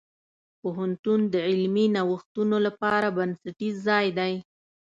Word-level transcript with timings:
پوهنتون 0.61 1.19
د 1.33 1.35
علمي 1.47 1.85
نوښتونو 1.95 2.57
لپاره 2.67 3.07
بنسټیز 3.17 3.75
ځای 3.87 4.07
دی. 4.19 4.33